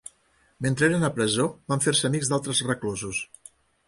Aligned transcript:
Mentre 0.65 0.87
eren 0.91 1.03
a 1.09 1.11
presó 1.17 1.45
van 1.73 1.83
fer-se 1.87 2.07
amics 2.09 2.31
d'altres 2.31 2.63
reclusos. 2.71 3.21